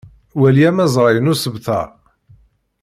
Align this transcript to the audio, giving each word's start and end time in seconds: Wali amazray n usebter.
Wali 0.41 0.63
amazray 0.69 1.17
n 1.21 1.31
usebter. 1.33 1.87